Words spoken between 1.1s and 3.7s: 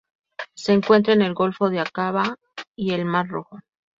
en el golfo de Aqaba y el mar Rojo.